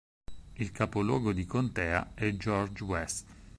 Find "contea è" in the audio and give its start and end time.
1.45-2.35